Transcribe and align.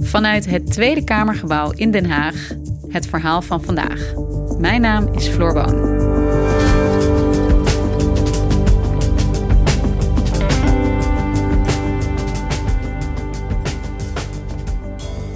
Vanuit 0.00 0.46
het 0.50 0.72
Tweede 0.72 1.04
Kamergebouw 1.04 1.72
in 1.72 1.90
Den 1.90 2.10
Haag, 2.10 2.50
het 2.88 3.06
verhaal 3.06 3.42
van 3.42 3.62
vandaag. 3.62 4.14
Mijn 4.58 4.80
naam 4.80 5.08
is 5.12 5.28
Floor 5.28 5.52
Boon. 5.52 6.04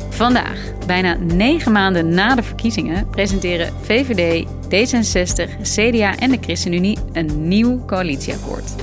Vandaag, 0.09 0.73
bijna 0.87 1.15
negen 1.15 1.73
maanden 1.73 2.09
na 2.09 2.35
de 2.35 2.43
verkiezingen, 2.43 3.11
presenteren 3.11 3.73
VVD, 3.81 4.47
D66, 4.65 5.61
CDA 5.63 6.17
en 6.17 6.31
de 6.31 6.39
ChristenUnie 6.41 6.99
een 7.13 7.49
nieuw 7.49 7.85
coalitieakkoord. 7.85 8.75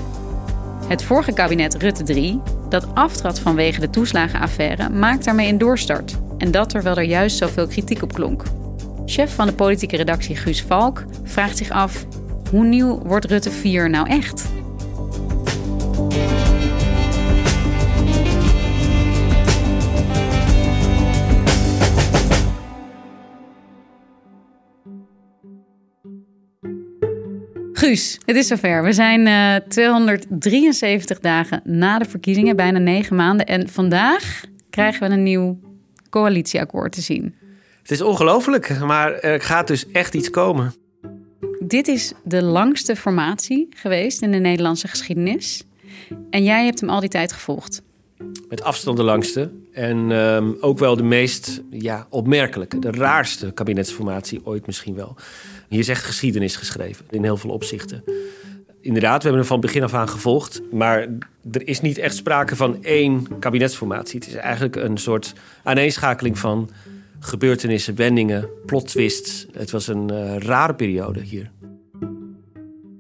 Het 0.88 1.04
vorige 1.04 1.34
kabinet 1.34 1.76
Rutte 1.76 2.04
3, 2.04 2.42
dat 2.70 2.96
aftrad 2.96 3.40
vanwege 3.40 3.80
de 3.80 3.90
toeslagenaffaire, 3.90 4.90
maakt 4.90 5.26
daarmee 5.26 5.50
een 5.50 5.58
doorstart. 5.58 6.18
En 6.38 6.52
dat 6.52 6.70
terwijl 6.70 6.96
er 6.96 7.04
juist 7.04 7.38
zoveel 7.38 7.68
kritiek 7.68 8.02
op 8.02 8.14
klonk. 8.14 8.44
Chef 9.06 9.36
van 9.36 9.48
de 9.48 9.54
politieke 9.54 9.98
redactie 9.98 10.36
Guus 10.36 10.62
Valk 10.62 11.06
vraagt 11.24 11.58
zich 11.58 11.70
af: 11.70 12.06
hoe 12.52 12.66
nieuw 12.66 13.00
wordt 13.04 13.26
Rutte 13.26 13.52
4 13.52 13.90
nou 13.90 14.10
echt? 14.10 14.46
Guus, 27.88 28.18
het 28.26 28.36
is 28.36 28.48
zover. 28.48 28.84
We 28.84 28.94
zijn 28.94 29.28
uh, 29.28 29.56
273 29.68 31.20
dagen 31.20 31.62
na 31.64 32.00
de 32.00 32.06
verkiezingen, 32.06 32.56
bijna 32.56 32.80
negen 32.80 33.16
maanden. 33.16 33.46
En 33.46 33.70
vandaag 33.70 34.42
krijgen 34.70 35.08
we 35.08 35.14
een 35.14 35.24
nieuw 35.24 35.60
coalitieakkoord 36.10 36.92
te 36.92 37.02
zien. 37.02 37.36
Het 37.82 37.92
is 37.92 38.02
ongelooflijk, 38.02 38.80
maar 38.80 39.14
er 39.14 39.42
gaat 39.42 39.68
dus 39.68 39.88
echt 39.92 40.14
iets 40.14 40.30
komen. 40.30 40.74
Dit 41.60 41.88
is 41.88 42.14
de 42.24 42.44
langste 42.44 42.96
formatie 42.96 43.68
geweest 43.76 44.22
in 44.22 44.32
de 44.32 44.38
Nederlandse 44.38 44.88
geschiedenis. 44.88 45.64
En 46.30 46.44
jij 46.44 46.66
hebt 46.66 46.80
hem 46.80 46.90
al 46.90 47.00
die 47.00 47.10
tijd 47.10 47.32
gevolgd. 47.32 47.82
Met 48.50 48.64
afstand 48.64 48.98
de 48.98 49.04
langste. 49.04 49.52
En 49.72 50.12
um, 50.12 50.58
ook 50.60 50.80
wel 50.80 50.96
de 50.96 51.04
meest 51.04 51.62
ja, 51.70 52.08
opmerkelijke, 52.10 52.80
de 52.80 52.92
raarste 52.92 53.52
kabinetsformatie 53.52 54.46
ooit 54.46 54.66
misschien 54.66 54.96
wel. 54.96 55.16
Hier 55.68 55.80
is 55.80 55.88
echt 55.88 56.04
geschiedenis 56.04 56.56
geschreven 56.56 57.06
in 57.10 57.24
heel 57.24 57.38
veel 57.38 57.50
opzichten. 57.50 58.04
Inderdaad, 58.82 59.18
we 59.18 59.30
hebben 59.30 59.40
hem 59.40 59.52
van 59.52 59.60
begin 59.60 59.84
af 59.84 59.94
aan 59.94 60.10
gevolgd. 60.10 60.62
Maar 60.72 61.00
er 61.52 61.68
is 61.68 61.82
niet 61.82 61.98
echt 61.98 62.16
sprake 62.16 62.56
van 62.56 62.84
één 62.84 63.40
kabinetsformatie. 63.40 64.20
Het 64.20 64.28
is 64.28 64.34
eigenlijk 64.34 64.76
een 64.76 64.98
soort 64.98 65.34
aaneenschakeling 65.64 66.40
van 66.40 66.70
gebeurtenissen, 67.20 67.96
wendingen, 67.96 68.50
plot 68.66 68.88
twists. 68.88 69.48
Het 69.52 69.72
was 69.72 69.88
een 69.88 70.12
uh, 70.12 70.38
rare 70.38 70.76
periode 70.76 71.20
hier. 71.20 71.52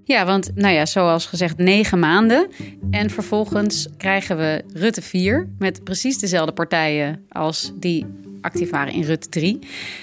Ja, 0.08 0.26
want 0.26 0.52
nou 0.56 0.74
ja, 0.74 0.86
zoals 0.86 1.26
gezegd, 1.26 1.58
negen 1.58 2.00
maanden. 2.00 2.50
En 2.92 3.10
vervolgens 3.10 3.88
krijgen 3.98 4.38
we 4.38 4.64
Rutte 4.74 5.02
4 5.02 5.50
met 5.60 5.84
precies 5.84 6.20
dezelfde 6.20 6.52
partijen 6.52 7.26
als 7.30 7.72
die 7.76 8.06
actief 8.42 8.70
waren 8.70 8.94
in 8.94 9.04
Rutte 9.04 9.30
3. 9.30 9.60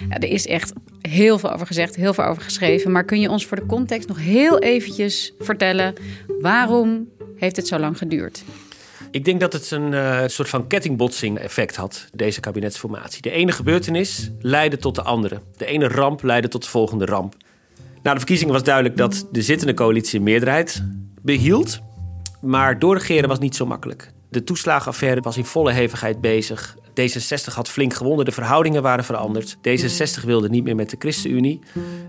Ja, 0.09 0.17
er 0.17 0.29
is 0.29 0.47
echt 0.47 0.73
heel 1.01 1.39
veel 1.39 1.53
over 1.53 1.67
gezegd, 1.67 1.97
heel 1.97 2.15
veel 2.15 2.25
over 2.25 2.43
geschreven. 2.43 2.93
Maar 2.93 3.05
kun 3.05 3.21
je 3.21 3.31
ons 3.31 3.47
voor 3.47 3.57
de 3.57 3.67
context 3.67 4.09
nog 4.09 4.19
heel 4.19 4.59
eventjes 4.59 5.33
vertellen... 5.39 5.95
waarom 6.41 7.09
heeft 7.37 7.57
het 7.57 7.67
zo 7.67 7.79
lang 7.79 7.99
geduurd? 7.99 8.45
Ik 9.11 9.25
denk 9.25 9.41
dat 9.41 9.53
het 9.53 9.71
een 9.71 9.93
uh, 9.93 10.23
soort 10.27 10.49
van 10.49 10.67
kettingbotsing 10.67 11.39
effect 11.39 11.77
had, 11.77 12.07
deze 12.13 12.41
kabinetsformatie. 12.41 13.23
De 13.23 13.31
ene 13.31 13.53
gebeurtenis 13.53 14.31
leidde 14.41 14.77
tot 14.77 14.95
de 14.95 15.03
andere. 15.03 15.41
De 15.57 15.67
ene 15.67 15.89
ramp 15.89 16.23
leidde 16.23 16.49
tot 16.49 16.63
de 16.63 16.69
volgende 16.69 17.05
ramp. 17.05 17.35
Na 18.05 18.13
de 18.13 18.19
verkiezingen 18.19 18.53
was 18.53 18.63
duidelijk 18.63 18.97
dat 18.97 19.29
de 19.33 19.43
zittende 19.43 19.75
coalitie 19.75 20.19
een 20.19 20.25
meerderheid 20.25 20.83
behield. 21.23 21.81
Maar 22.41 22.79
doorregeren 22.79 23.29
was 23.29 23.39
niet 23.39 23.57
zo 23.57 23.67
makkelijk. 23.67 24.13
De 24.29 24.45
toeslagenaffaire 24.45 25.21
was 25.21 25.37
in 25.37 25.45
volle 25.45 25.73
hevigheid 25.73 26.21
bezig. 26.21 26.77
D66 27.01 27.55
had 27.55 27.69
flink 27.69 27.95
gewonnen, 27.95 28.25
de 28.25 28.33
verhoudingen 28.33 28.83
waren 28.83 29.05
veranderd. 29.05 29.57
D66 29.57 30.25
wilde 30.25 30.49
niet 30.49 30.65
meer 30.65 30.75
met 30.75 30.91
de 30.91 30.97
ChristenUnie. 30.99 31.61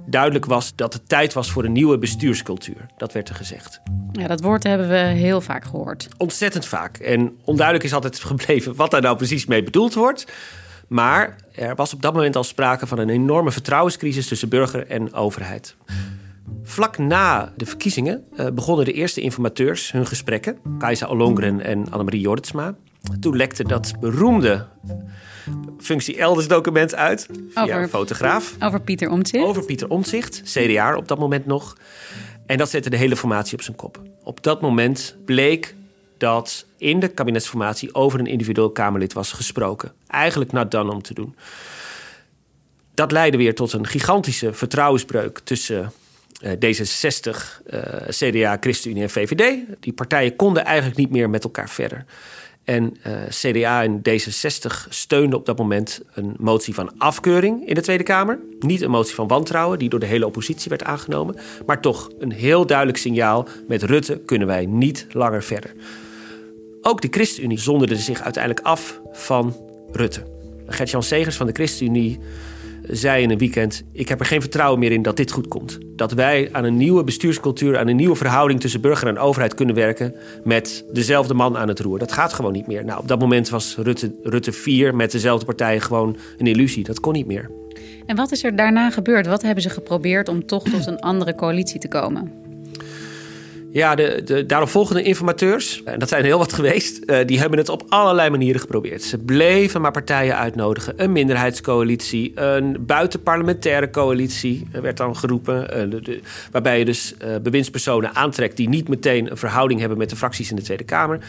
Duidelijk 0.06 0.46
was 0.46 0.76
dat 0.76 0.94
het 0.94 1.10
tijd 1.10 1.34
was 1.34 1.52
voor 1.52 1.64
een 1.64 1.72
nieuwe 1.72 1.98
bestuurscultuur. 1.98 2.86
Dat 2.98 3.14
werd 3.14 3.30
er 3.30 3.36
gezegd. 3.36 3.82
Ja, 4.12 4.28
dat 4.28 4.42
woord 4.42 4.64
hebben 4.64 4.90
we 4.90 4.96
heel 4.96 5.42
vaak 5.42 5.66
gehoord. 5.66 6.08
Ontzettend 6.18 6.66
vaak. 6.66 6.98
En 6.98 7.36
onduidelijk 7.44 7.86
is 7.86 7.94
altijd 7.94 8.20
gebleven 8.24 8.76
wat 8.76 8.92
daar 8.92 9.02
nou 9.02 9.18
precies 9.18 9.46
mee 9.46 9.64
bedoeld 9.64 9.94
wordt. 9.94 10.26
Maar 10.88 11.36
er 11.52 11.76
was 11.76 11.94
op 11.94 12.02
dat 12.02 12.14
moment 12.14 12.36
al 12.36 12.44
sprake 12.44 12.88
van 12.88 13.00
een 13.00 13.10
enorme 13.10 13.52
vertrouwenscrisis 13.52 14.28
tussen 14.28 14.50
burger 14.50 14.88
en 14.88 15.14
overheid. 15.14 15.76
Vlak 16.64 16.98
na 16.98 17.54
de 17.56 17.66
verkiezingen 17.66 18.24
uh, 18.34 18.48
begonnen 18.50 18.86
de 18.86 18.94
eerste 18.94 19.22
informateurs 19.22 19.92
hun 19.92 20.08
gesprekken. 20.08 20.58
Kajsa 20.78 21.08
Ollongren 21.08 21.62
en 21.62 21.92
Annemarie 21.92 22.22
Jorritsma. 22.22 22.76
Toen 23.20 23.36
lekte 23.36 23.64
dat 23.64 23.94
beroemde 24.00 24.68
functie 25.78 26.18
elders 26.18 26.48
document 26.48 26.96
uit. 26.96 27.28
Via 27.50 27.64
over, 27.64 27.82
een 27.82 27.90
fotograaf. 27.90 28.56
Over 28.60 28.82
Pieter 28.82 29.10
Omtzigt. 29.10 29.46
Over 29.46 29.66
Pieter 29.66 29.90
Omtzigt, 29.90 30.42
CDA 30.44 30.96
op 30.96 31.08
dat 31.08 31.20
moment 31.20 31.46
nog. 31.46 31.78
En 32.46 32.58
dat 32.58 32.70
zette 32.70 32.90
de 32.90 32.98
hele 32.98 33.16
formatie 33.16 33.54
op 33.54 33.62
zijn 33.62 33.76
kop. 33.76 34.02
Op 34.24 34.44
dat 34.44 34.62
moment 34.62 35.16
bleek 35.26 35.76
dat 36.18 36.66
in 36.78 37.00
de 37.00 37.08
kabinetsformatie 37.08 37.94
over 37.96 38.20
een 38.20 38.28
individueel 38.28 38.72
Kamerlid 38.72 39.14
was 39.14 39.32
gesproken. 39.32 39.92
Eigenlijk 40.08 40.52
not 40.52 40.72
dan 40.72 40.90
om 40.90 41.02
te 41.02 41.14
doen. 41.14 41.36
Dat 42.94 43.12
leidde 43.12 43.38
weer 43.38 43.56
tot 43.56 43.74
een 43.74 43.88
gigantische 43.88 44.54
vertrouwensbreuk 44.54 45.40
tussen 45.40 45.92
uh, 46.44 46.52
D66, 46.52 47.62
uh, 47.70 47.80
CDA, 48.10 48.58
ChristenUnie 48.60 49.04
en 49.04 49.10
VVD. 49.10 49.58
Die 49.80 49.94
partijen 49.94 50.36
konden 50.36 50.66
eigenlijk 50.66 50.98
niet 50.98 51.12
meer 51.12 51.30
met 51.30 51.44
elkaar 51.44 51.70
verder. 51.70 52.06
En 52.64 52.98
uh, 53.08 53.14
CDA 53.30 53.84
en 53.84 54.02
D66 54.10 54.90
steunden 54.90 55.40
op 55.40 55.46
dat 55.46 55.58
moment 55.58 56.02
een 56.14 56.36
motie 56.40 56.74
van 56.74 56.98
afkeuring 56.98 57.68
in 57.68 57.76
de 57.76 57.82
Tweede 57.82 58.04
Kamer. 58.04 58.40
Niet 58.60 58.82
een 58.82 58.90
motie 58.90 59.16
van 59.16 59.28
wantrouwen, 59.28 59.80
die 59.80 59.90
door 59.90 60.00
de 60.00 60.06
hele 60.06 60.26
oppositie 60.26 60.70
werd 60.70 60.84
aangenomen. 60.84 61.36
Maar 61.66 61.82
toch 61.82 62.10
een 62.20 62.32
heel 62.32 62.66
duidelijk 62.66 62.98
signaal: 62.98 63.48
met 63.68 63.84
Rutte 63.84 64.22
kunnen 64.26 64.48
wij 64.48 64.66
niet 64.66 65.08
langer 65.12 65.44
verder. 65.44 65.74
Ook 66.88 67.02
de 67.02 67.08
ChristenUnie 67.12 67.60
zonderde 67.60 67.96
zich 67.96 68.22
uiteindelijk 68.22 68.66
af 68.66 69.02
van 69.12 69.56
Rutte. 69.92 70.22
Gert-Jan 70.68 71.04
Segers 71.04 71.36
van 71.36 71.48
de 71.48 71.52
ChristenUnie 71.54 72.20
zei 72.84 73.24
in 73.24 73.30
een 73.30 73.38
weekend: 73.38 73.84
Ik 73.92 74.10
heb 74.10 74.20
er 74.20 74.26
geen 74.26 74.42
vertrouwen 74.42 74.80
meer 74.80 74.92
in 74.92 75.02
dat 75.02 75.18
dit 75.18 75.32
goed 75.32 75.48
komt. 75.48 75.78
Dat 75.96 76.12
wij 76.12 76.50
aan 76.52 76.64
een 76.64 76.78
nieuwe 76.78 77.04
bestuurscultuur, 77.04 77.78
aan 77.78 77.88
een 77.88 77.96
nieuwe 77.96 78.16
verhouding 78.16 78.62
tussen 78.62 78.82
burger 78.82 79.08
en 79.08 79.18
overheid 79.18 79.54
kunnen 79.54 79.76
werken 79.76 80.16
met 80.44 80.86
dezelfde 80.94 81.34
man 81.34 81.58
aan 81.58 81.68
het 81.68 81.80
roer. 81.80 82.00
Dat 82.00 82.12
gaat 82.12 82.34
gewoon 82.34 82.52
niet 82.52 82.68
meer. 82.68 82.86
Nou, 82.86 83.00
op 83.00 83.08
dat 83.08 83.20
moment 83.20 83.50
was 83.50 83.76
Rutte, 83.78 84.16
Rutte 84.24 84.52
4 84.52 84.96
met 84.96 85.12
dezelfde 85.12 85.46
partijen 85.46 85.82
gewoon 85.82 86.18
een 86.38 86.48
illusie. 86.48 86.84
Dat 86.84 87.00
kon 87.00 87.14
niet 87.14 87.28
meer. 87.28 87.50
En 88.06 88.16
wat 88.16 88.32
is 88.32 88.44
er 88.44 88.56
daarna 88.56 88.90
gebeurd? 88.90 89.28
Wat 89.28 89.42
hebben 89.42 89.64
ze 89.64 89.70
geprobeerd 89.70 90.28
om 90.28 90.46
toch 90.46 90.64
tot 90.64 90.88
een 90.88 91.00
andere 91.00 91.36
coalitie 91.36 91.80
te 91.80 91.88
komen? 91.88 92.45
Ja, 93.76 93.96
de, 93.96 94.22
de 94.26 94.46
daaropvolgende 94.46 95.04
informateurs, 95.04 95.84
en 95.84 96.00
dat 96.00 96.10
zijn 96.10 96.24
heel 96.24 96.38
wat 96.38 96.54
geweest, 96.60 97.00
uh, 97.06 97.18
die 97.26 97.40
hebben 97.40 97.60
het 97.60 97.70
op 97.70 97.84
allerlei 97.90 98.30
manieren 98.30 98.62
geprobeerd. 98.62 99.04
Ze 99.04 99.18
bleven 99.18 99.82
maar 99.82 99.92
partijen 99.92 100.38
uitnodigen. 100.38 100.94
Een 100.98 101.12
minderheidscoalitie, 101.12 102.32
een 102.36 102.78
buitenparlementaire 102.80 103.90
coalitie 103.90 104.68
werd 104.72 104.98
dan 104.98 105.16
geroepen. 105.16 105.68
Waarbij 106.52 106.80
je 106.80 106.86
dus 106.86 107.16
bewindspersonen 107.42 108.16
aantrekt 108.16 108.58
die 108.58 108.70
niet 108.70 108.88
meteen 108.88 109.32
een 109.32 109.38
verhouding 109.38 109.80
hebben 109.80 109.98
met 109.98 110.10
de 110.10 110.16
fracties 110.16 110.50
in 110.50 110.56
de 110.56 110.62
Tweede 110.62 110.84
Kamer. 110.84 111.20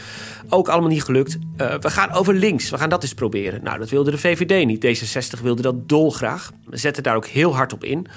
Ook 0.49 0.67
allemaal 0.67 0.89
niet 0.89 1.03
gelukt. 1.03 1.37
we 1.57 1.89
gaan 1.89 2.11
over 2.11 2.33
links, 2.33 2.69
we 2.69 2.77
gaan 2.77 2.89
dat 2.89 3.03
eens 3.03 3.13
proberen. 3.13 3.63
Nou, 3.63 3.79
dat 3.79 3.89
wilde 3.89 4.11
de 4.11 4.17
VVD 4.17 4.65
niet. 4.65 4.85
D66 4.85 5.41
wilde 5.41 5.61
dat 5.61 5.89
dolgraag. 5.89 6.51
We 6.65 6.77
zetten 6.77 7.03
daar 7.03 7.15
ook 7.15 7.27
heel 7.27 7.55
hard 7.55 7.73
op 7.73 7.83
in. 7.83 8.07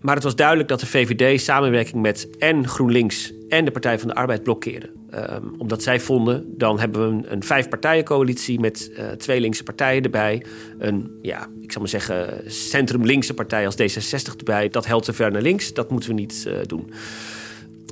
Maar 0.00 0.14
het 0.14 0.24
was 0.24 0.36
duidelijk 0.36 0.68
dat 0.68 0.80
de 0.80 0.86
VVD 0.86 1.40
samenwerking 1.40 2.02
met 2.02 2.28
en 2.38 2.68
GroenLinks 2.68 3.32
en 3.50 3.64
de 3.64 3.70
Partij 3.70 3.98
van 3.98 4.08
de 4.08 4.14
Arbeid 4.14 4.42
blokkeerde. 4.42 4.90
Um, 5.14 5.54
omdat 5.58 5.82
zij 5.82 6.00
vonden, 6.00 6.44
dan 6.56 6.80
hebben 6.80 7.00
we 7.00 7.16
een, 7.16 7.32
een 7.32 7.42
vijfpartijencoalitie 7.42 8.60
met 8.60 8.90
uh, 8.92 9.08
twee 9.08 9.40
linkse 9.40 9.62
partijen 9.62 10.02
erbij. 10.02 10.44
Een, 10.78 11.18
ja, 11.22 11.48
ik 11.60 11.72
zal 11.72 11.80
maar 11.80 11.90
zeggen, 11.90 12.42
centrum-linkse 12.46 13.34
partij 13.34 13.66
als 13.66 13.74
D66 13.74 14.36
erbij. 14.36 14.68
Dat 14.68 14.86
helpt 14.86 15.04
te 15.04 15.12
ver 15.12 15.30
naar 15.30 15.42
links, 15.42 15.72
dat 15.72 15.90
moeten 15.90 16.08
we 16.08 16.14
niet 16.14 16.44
uh, 16.46 16.54
doen. 16.66 16.92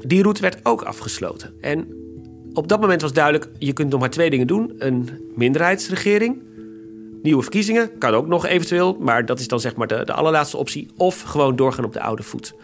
Die 0.07 0.23
route 0.23 0.41
werd 0.41 0.59
ook 0.63 0.83
afgesloten. 0.83 1.55
En 1.61 1.87
op 2.53 2.69
dat 2.69 2.81
moment 2.81 3.03
was 3.03 3.13
duidelijk, 3.13 3.49
je 3.59 3.73
kunt 3.73 3.91
nog 3.91 4.01
maar 4.01 4.11
twee 4.11 4.31
dingen 4.31 4.47
doen. 4.47 4.75
Een 4.79 5.09
minderheidsregering 5.35 6.47
Nieuwe 7.23 7.43
verkiezingen 7.43 7.99
kan 7.99 8.15
ook 8.15 8.27
nog 8.27 8.47
eventueel, 8.47 8.97
maar 9.01 9.27
dat 9.27 9.41
is 9.41 9.49
dan 9.49 9.61
zeg 9.61 9.77
maar 9.77 9.87
de, 9.87 10.05
de 10.05 10.13
allerlaatste 10.13 10.57
optie. 10.57 10.89
Of 10.97 11.23
gewoon 11.23 11.57
doorgaan 11.57 11.85
op 11.85 11.93
de 11.93 12.01
oude 12.01 12.23
voet. 12.23 12.55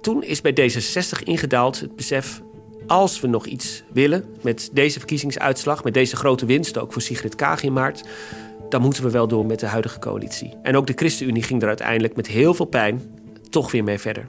Toen 0.00 0.22
is 0.22 0.40
bij 0.40 0.52
D66 0.52 1.22
ingedaald 1.24 1.80
het 1.80 1.96
besef 1.96 2.42
als 2.86 3.20
we 3.20 3.26
nog 3.26 3.46
iets 3.46 3.82
willen 3.92 4.24
met 4.42 4.70
deze 4.72 4.98
verkiezingsuitslag, 4.98 5.84
met 5.84 5.94
deze 5.94 6.16
grote 6.16 6.46
winst, 6.46 6.78
ook 6.78 6.92
voor 6.92 7.02
Sigrid 7.02 7.34
Kaag 7.34 7.62
in 7.62 7.72
maart, 7.72 8.02
dan 8.68 8.80
moeten 8.82 9.02
we 9.02 9.10
wel 9.10 9.28
door 9.28 9.46
met 9.46 9.60
de 9.60 9.66
huidige 9.66 9.98
coalitie. 9.98 10.54
En 10.62 10.76
ook 10.76 10.86
de 10.86 10.92
ChristenUnie 10.96 11.42
ging 11.42 11.62
er 11.62 11.68
uiteindelijk 11.68 12.16
met 12.16 12.26
heel 12.26 12.54
veel 12.54 12.66
pijn 12.66 13.02
toch 13.50 13.70
weer 13.70 13.84
mee 13.84 13.98
verder 13.98 14.28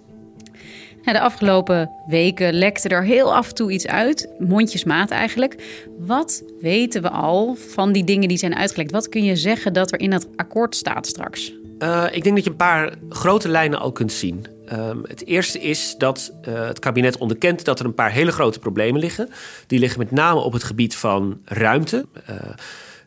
de 1.13 1.19
afgelopen 1.19 1.91
weken 2.07 2.53
lekte 2.53 2.89
er 2.89 3.03
heel 3.03 3.35
af 3.35 3.49
en 3.49 3.55
toe 3.55 3.71
iets 3.71 3.87
uit, 3.87 4.29
mondjesmaat 4.39 5.09
eigenlijk. 5.09 5.55
Wat 5.99 6.43
weten 6.61 7.01
we 7.01 7.09
al 7.09 7.55
van 7.55 7.91
die 7.91 8.03
dingen 8.03 8.27
die 8.27 8.37
zijn 8.37 8.55
uitgelekt? 8.55 8.91
Wat 8.91 9.09
kun 9.09 9.23
je 9.23 9.35
zeggen 9.35 9.73
dat 9.73 9.91
er 9.91 9.99
in 9.99 10.11
het 10.11 10.27
akkoord 10.35 10.75
staat 10.75 11.07
straks? 11.07 11.53
Uh, 11.79 12.05
ik 12.11 12.23
denk 12.23 12.35
dat 12.35 12.43
je 12.43 12.49
een 12.49 12.55
paar 12.55 12.93
grote 13.09 13.49
lijnen 13.49 13.79
al 13.79 13.91
kunt 13.91 14.11
zien. 14.11 14.45
Um, 14.71 15.01
het 15.07 15.25
eerste 15.25 15.59
is 15.59 15.95
dat 15.97 16.33
uh, 16.47 16.65
het 16.67 16.79
kabinet 16.79 17.17
onderkent 17.17 17.65
dat 17.65 17.79
er 17.79 17.85
een 17.85 17.93
paar 17.93 18.11
hele 18.11 18.31
grote 18.31 18.59
problemen 18.59 18.99
liggen. 18.99 19.29
Die 19.67 19.79
liggen 19.79 19.99
met 19.99 20.11
name 20.11 20.39
op 20.39 20.53
het 20.53 20.63
gebied 20.63 20.95
van 20.95 21.41
ruimte. 21.45 22.05
Uh, 22.29 22.35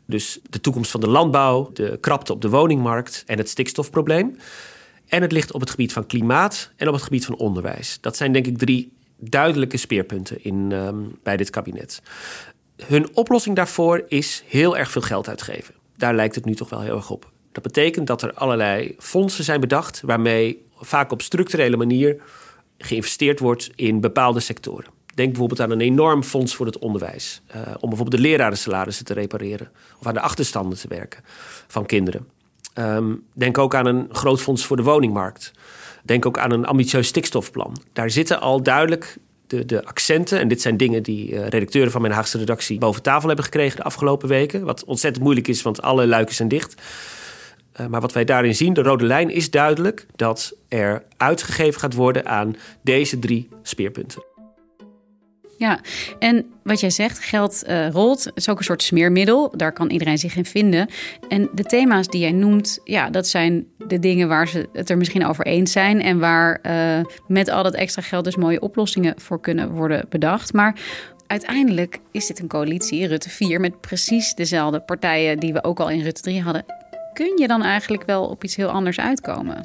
dus 0.06 0.38
de 0.50 0.60
toekomst 0.60 0.90
van 0.90 1.00
de 1.00 1.08
landbouw, 1.08 1.70
de 1.72 1.98
krapte 2.00 2.32
op 2.32 2.40
de 2.40 2.48
woningmarkt 2.48 3.22
en 3.26 3.38
het 3.38 3.48
stikstofprobleem. 3.48 4.36
En 5.08 5.22
het 5.22 5.32
ligt 5.32 5.52
op 5.52 5.60
het 5.60 5.70
gebied 5.70 5.92
van 5.92 6.06
klimaat 6.06 6.70
en 6.76 6.88
op 6.88 6.94
het 6.94 7.02
gebied 7.02 7.24
van 7.24 7.36
onderwijs. 7.36 7.98
Dat 8.00 8.16
zijn 8.16 8.32
denk 8.32 8.46
ik 8.46 8.58
drie 8.58 8.92
duidelijke 9.16 9.76
speerpunten 9.76 10.44
in, 10.44 10.72
um, 10.72 11.18
bij 11.22 11.36
dit 11.36 11.50
kabinet. 11.50 12.02
Hun 12.76 13.16
oplossing 13.16 13.56
daarvoor 13.56 14.04
is 14.08 14.42
heel 14.46 14.76
erg 14.76 14.90
veel 14.90 15.02
geld 15.02 15.28
uitgeven. 15.28 15.74
Daar 15.96 16.14
lijkt 16.14 16.34
het 16.34 16.44
nu 16.44 16.54
toch 16.54 16.70
wel 16.70 16.80
heel 16.80 16.96
erg 16.96 17.10
op. 17.10 17.30
Dat 17.52 17.62
betekent 17.62 18.06
dat 18.06 18.22
er 18.22 18.34
allerlei 18.34 18.94
fondsen 18.98 19.44
zijn 19.44 19.60
bedacht 19.60 20.00
waarmee 20.00 20.66
vaak 20.81 21.12
op 21.12 21.23
structurele 21.23 21.77
manier 21.77 22.17
geïnvesteerd 22.79 23.38
wordt 23.38 23.71
in 23.75 24.00
bepaalde 24.00 24.41
sectoren. 24.41 24.91
Denk 25.15 25.29
bijvoorbeeld 25.29 25.61
aan 25.61 25.71
een 25.71 25.81
enorm 25.81 26.23
fonds 26.23 26.55
voor 26.55 26.67
het 26.67 26.79
onderwijs. 26.79 27.43
Uh, 27.49 27.56
om 27.81 27.88
bijvoorbeeld 27.88 28.23
de 28.23 28.29
lerarensalarissen 28.29 29.05
te 29.05 29.15
repareren. 29.15 29.71
Of 29.99 30.06
aan 30.06 30.15
de 30.15 30.21
achterstanden 30.21 30.79
te 30.79 30.88
werken 30.88 31.21
van 31.67 31.87
kinderen. 31.87 32.29
Um, 32.75 33.23
denk 33.32 33.59
ook 33.59 33.75
aan 33.75 33.87
een 33.87 34.09
groot 34.12 34.41
fonds 34.41 34.65
voor 34.65 34.77
de 34.77 34.82
woningmarkt. 34.82 35.53
Denk 36.03 36.27
ook 36.27 36.38
aan 36.38 36.50
een 36.50 36.67
ambitieus 36.67 37.06
stikstofplan. 37.06 37.77
Daar 37.93 38.11
zitten 38.11 38.41
al 38.41 38.62
duidelijk 38.62 39.17
de, 39.47 39.67
de 39.67 39.85
accenten. 39.85 40.38
En 40.38 40.49
dit 40.49 40.61
zijn 40.61 40.77
dingen 40.77 41.03
die 41.03 41.31
uh, 41.31 41.49
redacteuren 41.49 41.93
van 41.93 42.00
mijn 42.00 42.12
Haagse 42.12 42.38
redactie 42.38 42.79
boven 42.79 43.03
tafel 43.03 43.27
hebben 43.27 43.44
gekregen 43.44 43.77
de 43.77 43.82
afgelopen 43.82 44.29
weken. 44.29 44.65
Wat 44.65 44.85
ontzettend 44.85 45.25
moeilijk 45.25 45.49
is, 45.49 45.62
want 45.62 45.82
alle 45.82 46.06
luiken 46.06 46.35
zijn 46.35 46.49
dicht. 46.49 46.82
Uh, 47.81 47.87
maar 47.87 48.00
wat 48.00 48.12
wij 48.12 48.25
daarin 48.25 48.55
zien, 48.55 48.73
de 48.73 48.82
rode 48.82 49.05
lijn 49.05 49.31
is 49.31 49.50
duidelijk 49.50 50.06
dat 50.17 50.55
er 50.69 51.03
uitgegeven 51.17 51.81
gaat 51.81 51.94
worden 51.94 52.27
aan 52.27 52.56
deze 52.82 53.19
drie 53.19 53.49
speerpunten. 53.62 54.23
Ja, 55.61 55.81
en 56.19 56.47
wat 56.62 56.81
jij 56.81 56.91
zegt, 56.91 57.19
geld 57.19 57.65
uh, 57.69 57.91
rolt. 57.91 58.31
Is 58.35 58.49
ook 58.49 58.59
een 58.59 58.65
soort 58.65 58.82
smeermiddel. 58.82 59.53
Daar 59.56 59.73
kan 59.73 59.91
iedereen 59.91 60.19
zich 60.19 60.37
in 60.37 60.44
vinden. 60.44 60.88
En 61.29 61.49
de 61.55 61.62
thema's 61.62 62.09
die 62.09 62.21
jij 62.21 62.32
noemt, 62.32 62.81
ja, 62.85 63.11
dat 63.11 63.27
zijn 63.27 63.67
de 63.87 63.99
dingen 63.99 64.29
waar 64.29 64.49
ze 64.49 64.69
het 64.73 64.91
er 64.91 64.97
misschien 64.97 65.27
over 65.27 65.47
eens 65.47 65.73
zijn. 65.73 66.03
En 66.03 66.19
waar 66.19 66.61
uh, 66.67 67.05
met 67.27 67.49
al 67.50 67.62
dat 67.62 67.75
extra 67.75 68.03
geld 68.03 68.25
dus 68.25 68.37
mooie 68.37 68.61
oplossingen 68.61 69.15
voor 69.21 69.41
kunnen 69.41 69.71
worden 69.71 70.06
bedacht. 70.09 70.53
Maar 70.53 70.81
uiteindelijk 71.27 71.99
is 72.11 72.27
dit 72.27 72.38
een 72.38 72.49
coalitie, 72.49 73.06
Rutte 73.06 73.31
4, 73.31 73.61
met 73.61 73.81
precies 73.81 74.35
dezelfde 74.35 74.81
partijen 74.81 75.38
die 75.38 75.53
we 75.53 75.65
ook 75.65 75.81
al 75.81 75.91
in 75.91 76.03
Rutte 76.03 76.23
3 76.23 76.43
hadden. 76.43 76.80
Kun 77.12 77.38
je 77.38 77.46
dan 77.46 77.62
eigenlijk 77.62 78.04
wel 78.06 78.24
op 78.24 78.44
iets 78.44 78.56
heel 78.56 78.68
anders 78.68 78.98
uitkomen? 78.98 79.64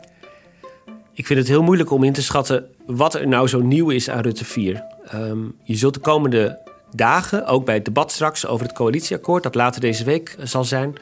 Ik 1.13 1.25
vind 1.25 1.39
het 1.39 1.47
heel 1.47 1.63
moeilijk 1.63 1.91
om 1.91 2.03
in 2.03 2.13
te 2.13 2.21
schatten 2.23 2.65
wat 2.85 3.15
er 3.15 3.27
nou 3.27 3.47
zo 3.47 3.61
nieuw 3.61 3.89
is 3.89 4.09
aan 4.09 4.21
Rutte 4.21 4.45
4. 4.45 4.83
Um, 5.13 5.55
je 5.63 5.75
zult 5.75 5.93
de 5.93 5.99
komende 5.99 6.59
dagen, 6.91 7.45
ook 7.45 7.65
bij 7.65 7.75
het 7.75 7.85
debat 7.85 8.11
straks 8.11 8.47
over 8.47 8.65
het 8.65 8.75
coalitieakkoord, 8.75 9.43
dat 9.43 9.55
later 9.55 9.81
deze 9.81 10.03
week 10.03 10.35
zal 10.43 10.63
zijn, 10.63 10.95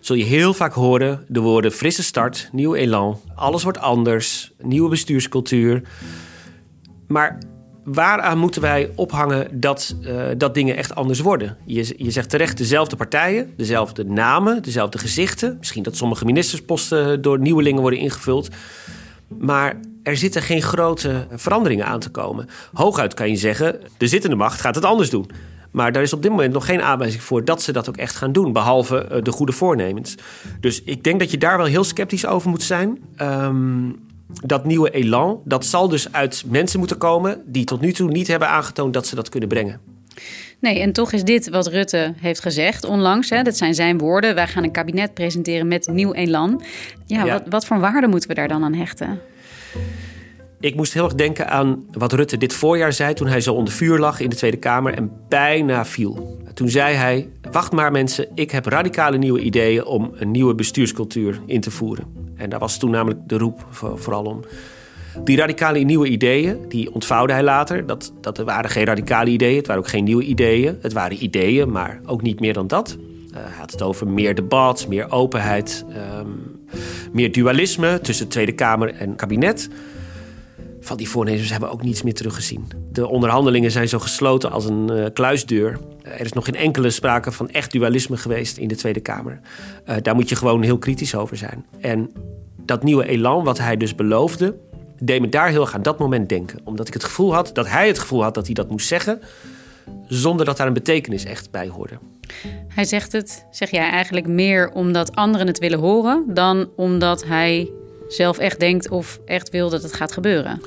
zul 0.00 0.16
je 0.16 0.24
heel 0.24 0.54
vaak 0.54 0.72
horen 0.72 1.24
de 1.28 1.40
woorden 1.40 1.72
frisse 1.72 2.02
start, 2.02 2.48
nieuw 2.52 2.74
elan, 2.74 3.20
alles 3.34 3.62
wordt 3.62 3.78
anders, 3.78 4.52
nieuwe 4.62 4.88
bestuurscultuur. 4.88 5.82
Maar 7.06 7.38
waaraan 7.92 8.38
moeten 8.38 8.62
wij 8.62 8.90
ophangen 8.94 9.60
dat, 9.60 9.96
uh, 10.00 10.22
dat 10.36 10.54
dingen 10.54 10.76
echt 10.76 10.94
anders 10.94 11.20
worden? 11.20 11.56
Je, 11.64 11.94
je 11.96 12.10
zegt 12.10 12.30
terecht 12.30 12.58
dezelfde 12.58 12.96
partijen, 12.96 13.52
dezelfde 13.56 14.04
namen, 14.04 14.62
dezelfde 14.62 14.98
gezichten. 14.98 15.56
Misschien 15.58 15.82
dat 15.82 15.96
sommige 15.96 16.24
ministersposten 16.24 17.22
door 17.22 17.38
nieuwelingen 17.38 17.80
worden 17.80 17.98
ingevuld. 17.98 18.48
Maar 19.38 19.80
er 20.02 20.16
zitten 20.16 20.42
geen 20.42 20.62
grote 20.62 21.26
veranderingen 21.30 21.86
aan 21.86 22.00
te 22.00 22.10
komen. 22.10 22.48
Hooguit 22.72 23.14
kan 23.14 23.30
je 23.30 23.36
zeggen, 23.36 23.80
de 23.96 24.06
zittende 24.06 24.36
macht 24.36 24.60
gaat 24.60 24.74
het 24.74 24.84
anders 24.84 25.10
doen. 25.10 25.30
Maar 25.70 25.92
daar 25.92 26.02
is 26.02 26.12
op 26.12 26.22
dit 26.22 26.30
moment 26.30 26.52
nog 26.52 26.64
geen 26.64 26.82
aanwijzing 26.82 27.22
voor 27.22 27.44
dat 27.44 27.62
ze 27.62 27.72
dat 27.72 27.88
ook 27.88 27.96
echt 27.96 28.16
gaan 28.16 28.32
doen, 28.32 28.52
behalve 28.52 29.04
eh, 29.04 29.22
de 29.22 29.32
goede 29.32 29.52
voornemens. 29.52 30.14
Dus 30.60 30.82
ik 30.82 31.04
denk 31.04 31.18
dat 31.18 31.30
je 31.30 31.38
daar 31.38 31.56
wel 31.56 31.66
heel 31.66 31.84
sceptisch 31.84 32.26
over 32.26 32.50
moet 32.50 32.62
zijn. 32.62 32.98
Um, 33.22 34.07
dat 34.32 34.64
nieuwe 34.64 34.90
elan, 34.90 35.40
dat 35.44 35.66
zal 35.66 35.88
dus 35.88 36.12
uit 36.12 36.44
mensen 36.46 36.78
moeten 36.78 36.98
komen 36.98 37.42
die 37.46 37.64
tot 37.64 37.80
nu 37.80 37.92
toe 37.92 38.10
niet 38.10 38.26
hebben 38.26 38.48
aangetoond 38.48 38.94
dat 38.94 39.06
ze 39.06 39.14
dat 39.14 39.28
kunnen 39.28 39.48
brengen. 39.48 39.80
Nee, 40.60 40.80
en 40.80 40.92
toch 40.92 41.12
is 41.12 41.24
dit 41.24 41.48
wat 41.48 41.66
Rutte 41.66 42.14
heeft 42.16 42.40
gezegd 42.40 42.84
onlangs. 42.84 43.30
Hè, 43.30 43.42
dat 43.42 43.56
zijn 43.56 43.74
zijn 43.74 43.98
woorden. 43.98 44.34
Wij 44.34 44.46
gaan 44.46 44.64
een 44.64 44.70
kabinet 44.70 45.14
presenteren 45.14 45.68
met 45.68 45.88
nieuw 45.92 46.12
elan. 46.12 46.62
Ja, 47.06 47.24
ja. 47.24 47.32
Wat, 47.32 47.42
wat 47.48 47.66
voor 47.66 47.80
waarde 47.80 48.06
moeten 48.06 48.28
we 48.28 48.34
daar 48.34 48.48
dan 48.48 48.64
aan 48.64 48.74
hechten? 48.74 49.20
Ik 50.60 50.74
moest 50.74 50.92
heel 50.92 51.04
erg 51.04 51.14
denken 51.14 51.48
aan 51.50 51.84
wat 51.92 52.12
Rutte 52.12 52.36
dit 52.36 52.52
voorjaar 52.52 52.92
zei 52.92 53.14
toen 53.14 53.26
hij 53.26 53.40
zo 53.40 53.54
onder 53.54 53.72
vuur 53.72 53.98
lag 53.98 54.20
in 54.20 54.30
de 54.30 54.36
Tweede 54.36 54.56
Kamer 54.56 54.94
en 54.94 55.10
bijna 55.28 55.84
viel. 55.84 56.38
Toen 56.54 56.68
zei 56.68 56.94
hij: 56.94 57.28
Wacht 57.50 57.72
maar 57.72 57.90
mensen, 57.90 58.28
ik 58.34 58.50
heb 58.50 58.66
radicale 58.66 59.18
nieuwe 59.18 59.40
ideeën 59.40 59.84
om 59.84 60.10
een 60.14 60.30
nieuwe 60.30 60.54
bestuurscultuur 60.54 61.40
in 61.46 61.60
te 61.60 61.70
voeren. 61.70 62.27
En 62.38 62.50
daar 62.50 62.58
was 62.58 62.78
toen 62.78 62.90
namelijk 62.90 63.20
de 63.26 63.38
roep 63.38 63.66
vooral 63.70 64.24
om. 64.24 64.44
Die 65.24 65.36
radicale 65.36 65.78
nieuwe 65.78 66.08
ideeën, 66.08 66.68
die 66.68 66.94
ontvouwde 66.94 67.32
hij 67.32 67.42
later. 67.42 67.86
Dat, 67.86 68.12
dat 68.20 68.38
waren 68.38 68.70
geen 68.70 68.84
radicale 68.84 69.30
ideeën, 69.30 69.56
het 69.56 69.66
waren 69.66 69.82
ook 69.82 69.88
geen 69.88 70.04
nieuwe 70.04 70.22
ideeën. 70.22 70.78
Het 70.80 70.92
waren 70.92 71.22
ideeën, 71.22 71.70
maar 71.70 72.00
ook 72.06 72.22
niet 72.22 72.40
meer 72.40 72.52
dan 72.52 72.66
dat. 72.66 72.96
Uh, 72.98 73.34
hij 73.34 73.58
had 73.58 73.70
het 73.70 73.82
over 73.82 74.08
meer 74.08 74.34
debat, 74.34 74.88
meer 74.88 75.10
openheid, 75.10 75.84
um, 76.18 76.60
meer 77.12 77.32
dualisme 77.32 78.00
tussen 78.00 78.28
Tweede 78.28 78.52
Kamer 78.52 78.94
en 78.94 79.16
kabinet. 79.16 79.68
Van 80.88 80.96
die 80.96 81.08
voornemens 81.08 81.50
hebben 81.50 81.70
ook 81.70 81.82
niets 81.82 82.02
meer 82.02 82.14
teruggezien. 82.14 82.68
De 82.92 83.08
onderhandelingen 83.08 83.70
zijn 83.70 83.88
zo 83.88 83.98
gesloten 83.98 84.50
als 84.50 84.64
een 84.64 84.90
uh, 84.92 85.06
kluisdeur. 85.12 85.78
Er 86.02 86.20
is 86.20 86.32
nog 86.32 86.44
geen 86.44 86.54
enkele 86.54 86.90
sprake 86.90 87.32
van 87.32 87.50
echt 87.50 87.72
dualisme 87.72 88.16
geweest 88.16 88.56
in 88.56 88.68
de 88.68 88.76
Tweede 88.76 89.00
Kamer. 89.00 89.40
Uh, 89.88 89.96
daar 90.02 90.14
moet 90.14 90.28
je 90.28 90.36
gewoon 90.36 90.62
heel 90.62 90.78
kritisch 90.78 91.14
over 91.14 91.36
zijn. 91.36 91.66
En 91.80 92.10
dat 92.56 92.82
nieuwe 92.82 93.08
elan, 93.08 93.44
wat 93.44 93.58
hij 93.58 93.76
dus 93.76 93.94
beloofde, 93.94 94.56
deed 95.00 95.20
me 95.20 95.28
daar 95.28 95.48
heel 95.48 95.60
erg 95.60 95.74
aan 95.74 95.82
dat 95.82 95.98
moment 95.98 96.28
denken. 96.28 96.60
Omdat 96.64 96.86
ik 96.88 96.94
het 96.94 97.04
gevoel 97.04 97.34
had 97.34 97.50
dat 97.52 97.68
hij 97.68 97.86
het 97.86 97.98
gevoel 97.98 98.22
had 98.22 98.34
dat 98.34 98.46
hij 98.46 98.54
dat 98.54 98.70
moest 98.70 98.86
zeggen, 98.86 99.20
zonder 100.06 100.46
dat 100.46 100.56
daar 100.56 100.66
een 100.66 100.72
betekenis 100.72 101.24
echt 101.24 101.50
bij 101.50 101.68
hoorde. 101.68 101.98
Hij 102.68 102.84
zegt 102.84 103.12
het, 103.12 103.46
zeg 103.50 103.70
jij 103.70 103.90
eigenlijk 103.90 104.26
meer 104.26 104.70
omdat 104.70 105.14
anderen 105.14 105.46
het 105.46 105.58
willen 105.58 105.78
horen 105.78 106.24
dan 106.26 106.68
omdat 106.76 107.24
hij 107.24 107.70
zelf 108.08 108.38
echt 108.38 108.60
denkt 108.60 108.88
of 108.88 109.20
echt 109.24 109.50
wil 109.50 109.70
dat 109.70 109.82
het 109.82 109.92
gaat 109.92 110.12
gebeuren? 110.12 110.62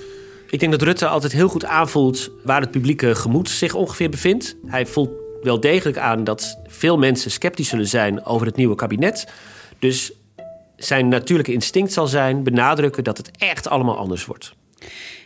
Ik 0.49 0.59
denk 0.59 0.71
dat 0.71 0.81
Rutte 0.81 1.07
altijd 1.07 1.31
heel 1.31 1.47
goed 1.47 1.65
aanvoelt 1.65 2.31
waar 2.43 2.61
het 2.61 2.71
publieke 2.71 3.15
gemoed 3.15 3.49
zich 3.49 3.73
ongeveer 3.73 4.09
bevindt. 4.09 4.55
Hij 4.65 4.85
voelt 4.85 5.09
wel 5.41 5.59
degelijk 5.59 5.97
aan 5.97 6.23
dat 6.23 6.59
veel 6.67 6.97
mensen 6.97 7.31
sceptisch 7.31 7.69
zullen 7.69 7.87
zijn 7.87 8.25
over 8.25 8.47
het 8.47 8.55
nieuwe 8.55 8.75
kabinet. 8.75 9.27
Dus 9.79 10.11
zijn 10.75 11.07
natuurlijke 11.07 11.53
instinct 11.53 11.93
zal 11.93 12.07
zijn 12.07 12.43
benadrukken 12.43 13.03
dat 13.03 13.17
het 13.17 13.31
echt 13.37 13.67
allemaal 13.67 13.97
anders 13.97 14.25
wordt. 14.25 14.53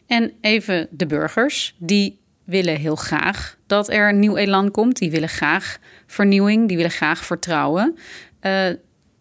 En 0.08 0.34
even 0.42 0.88
de 0.92 1.06
burgers, 1.06 1.76
die 1.78 2.20
willen 2.44 2.76
heel 2.76 2.96
graag 2.96 3.58
dat 3.68 3.90
er 3.90 4.10
een 4.10 4.20
nieuw 4.20 4.36
elan 4.36 4.72
komt. 4.72 4.98
Die 4.98 5.12
willen 5.12 5.30
graag 5.30 5.78
vernieuwing, 6.08 6.68
die 6.68 6.78
willen 6.78 6.92
graag 6.92 7.26
vertrouwen. 7.26 7.98
Uh, 8.42 8.68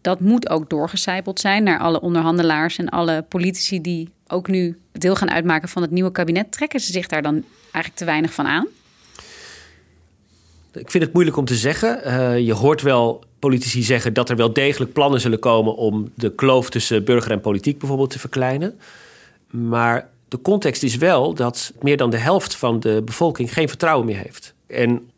dat 0.05 0.19
moet 0.19 0.49
ook 0.49 0.69
doorgecijpeld 0.69 1.39
zijn 1.39 1.63
naar 1.63 1.79
alle 1.79 2.01
onderhandelaars 2.01 2.77
en 2.77 2.89
alle 2.89 3.25
politici 3.29 3.81
die 3.81 4.09
ook 4.27 4.47
nu 4.47 4.79
deel 4.91 5.15
gaan 5.15 5.31
uitmaken 5.31 5.69
van 5.69 5.81
het 5.81 5.91
nieuwe 5.91 6.11
kabinet. 6.11 6.51
Trekken 6.51 6.79
ze 6.79 6.91
zich 6.91 7.07
daar 7.07 7.21
dan 7.21 7.43
eigenlijk 7.61 7.95
te 7.95 8.05
weinig 8.05 8.33
van 8.33 8.45
aan? 8.45 8.67
Ik 10.73 10.91
vind 10.91 11.03
het 11.03 11.13
moeilijk 11.13 11.37
om 11.37 11.45
te 11.45 11.55
zeggen. 11.55 12.01
Uh, 12.05 12.39
je 12.39 12.53
hoort 12.53 12.81
wel 12.81 13.23
politici 13.39 13.83
zeggen 13.83 14.13
dat 14.13 14.29
er 14.29 14.35
wel 14.35 14.53
degelijk 14.53 14.93
plannen 14.93 15.21
zullen 15.21 15.39
komen 15.39 15.75
om 15.75 16.11
de 16.15 16.35
kloof 16.35 16.69
tussen 16.69 17.03
burger 17.03 17.31
en 17.31 17.41
politiek 17.41 17.79
bijvoorbeeld 17.79 18.09
te 18.09 18.19
verkleinen. 18.19 18.79
Maar 19.49 20.09
de 20.27 20.41
context 20.41 20.83
is 20.83 20.95
wel 20.95 21.33
dat 21.33 21.73
meer 21.81 21.97
dan 21.97 22.09
de 22.09 22.17
helft 22.17 22.55
van 22.55 22.79
de 22.79 23.01
bevolking 23.05 23.53
geen 23.53 23.67
vertrouwen 23.67 24.05
meer 24.05 24.17
heeft. 24.17 24.53
En 24.67 25.09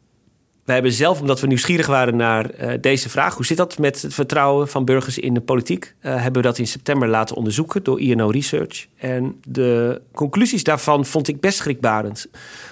wij 0.68 0.76
hebben 0.76 0.94
zelf, 0.94 1.22
omdat 1.22 1.40
we 1.40 1.48
nieuwsgierig 1.48 1.88
waren 1.88 2.16
naar 2.16 2.62
uh, 2.62 2.74
deze 2.82 3.10
vraag, 3.10 3.36
hoe 3.36 3.46
zit 3.46 3.58
dat 3.58 3.78
met 3.78 4.02
het 4.02 4.14
vertrouwen 4.14 4.68
van 4.68 4.86
burgers 4.86 5.18
in 5.20 5.34
de 5.34 5.42
politiek, 5.42 5.96
uh, 6.02 6.12
hebben 6.16 6.42
we 6.42 6.48
dat 6.48 6.58
in 6.58 6.68
september 6.68 7.08
laten 7.08 7.36
onderzoeken 7.36 7.84
door 7.84 8.00
INO 8.00 8.30
Research. 8.30 8.88
En 8.98 9.40
de 9.48 10.02
conclusies 10.12 10.64
daarvan 10.64 11.06
vond 11.06 11.28
ik 11.28 11.40
best 11.40 11.58
schrikbarend. 11.58 12.28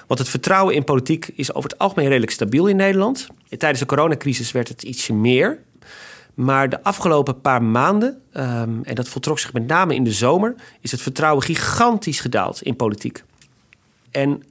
Want 0.07 0.19
het 0.19 0.29
vertrouwen 0.29 0.75
in 0.75 0.83
politiek 0.83 1.27
is 1.35 1.53
over 1.53 1.69
het 1.69 1.79
algemeen 1.79 2.07
redelijk 2.07 2.31
stabiel 2.31 2.67
in 2.67 2.75
Nederland. 2.75 3.27
Tijdens 3.57 3.79
de 3.79 3.85
coronacrisis 3.85 4.51
werd 4.51 4.67
het 4.67 4.83
ietsje 4.83 5.13
meer. 5.13 5.59
Maar 6.33 6.69
de 6.69 6.83
afgelopen 6.83 7.41
paar 7.41 7.63
maanden, 7.63 8.21
um, 8.33 8.83
en 8.83 8.95
dat 8.95 9.09
voltrok 9.09 9.39
zich 9.39 9.53
met 9.53 9.67
name 9.67 9.95
in 9.95 10.03
de 10.03 10.11
zomer, 10.11 10.55
is 10.81 10.91
het 10.91 11.01
vertrouwen 11.01 11.43
gigantisch 11.43 12.19
gedaald 12.19 12.61
in 12.61 12.75
politiek. 12.75 13.23
En 14.11 14.43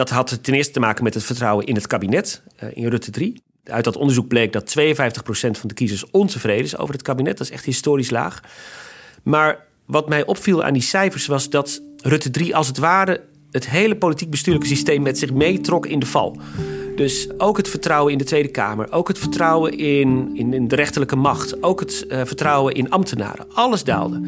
dat 0.00 0.10
had 0.10 0.38
ten 0.42 0.54
eerste 0.54 0.72
te 0.72 0.80
maken 0.80 1.04
met 1.04 1.14
het 1.14 1.24
vertrouwen 1.24 1.66
in 1.66 1.74
het 1.74 1.86
kabinet, 1.86 2.42
uh, 2.62 2.68
in 2.72 2.86
Rutte 2.86 3.10
3. 3.10 3.42
Uit 3.64 3.84
dat 3.84 3.96
onderzoek 3.96 4.28
bleek 4.28 4.52
dat 4.52 4.76
52% 4.78 5.58
van 5.58 5.68
de 5.68 5.74
kiezers 5.74 6.10
ontevreden 6.10 6.64
is 6.64 6.76
over 6.76 6.94
het 6.94 7.02
kabinet. 7.02 7.38
Dat 7.38 7.46
is 7.46 7.52
echt 7.52 7.64
historisch 7.64 8.10
laag. 8.10 8.40
Maar 9.22 9.66
wat 9.86 10.08
mij 10.08 10.26
opviel 10.26 10.64
aan 10.64 10.72
die 10.72 10.82
cijfers 10.82 11.26
was 11.26 11.50
dat 11.50 11.82
Rutte 11.96 12.30
3 12.30 12.56
als 12.56 12.66
het 12.66 12.78
ware 12.78 13.20
het 13.50 13.68
hele 13.68 13.96
politiek-bestuurlijke 13.96 14.68
systeem 14.68 15.02
met 15.02 15.18
zich 15.18 15.32
meetrok 15.32 15.86
in 15.86 15.98
de 15.98 16.06
val. 16.06 16.40
Dus 16.96 17.28
ook 17.38 17.56
het 17.56 17.68
vertrouwen 17.68 18.12
in 18.12 18.18
de 18.18 18.24
Tweede 18.24 18.50
Kamer, 18.50 18.92
ook 18.92 19.08
het 19.08 19.18
vertrouwen 19.18 19.78
in, 19.78 20.30
in, 20.34 20.52
in 20.52 20.68
de 20.68 20.76
rechterlijke 20.76 21.16
macht, 21.16 21.62
ook 21.62 21.80
het 21.80 22.06
uh, 22.08 22.20
vertrouwen 22.24 22.74
in 22.74 22.90
ambtenaren. 22.90 23.46
Alles 23.54 23.84
daalde. 23.84 24.20